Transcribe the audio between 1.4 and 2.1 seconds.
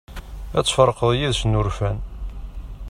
urfan.